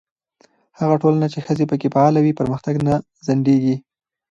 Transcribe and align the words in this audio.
هغه 0.79 0.95
ټولنه 1.03 1.27
چې 1.33 1.39
ښځې 1.45 1.65
پکې 1.69 1.87
فعاله 1.93 2.19
وي، 2.21 2.33
پرمختګ 2.39 2.75
نه 2.87 2.93
ځنډېږي. 3.27 3.75